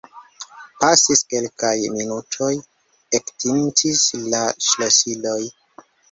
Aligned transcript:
Pasis 0.83 1.19
kelkaj 1.33 1.73
minutoj; 1.97 2.49
ektintis 3.19 4.01
la 4.31 4.39
ŝlosiloj. 4.69 5.37